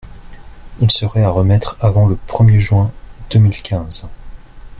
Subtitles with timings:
[0.79, 2.91] Il serait à remettre avant le premier juin
[3.29, 4.09] deux mille quinze.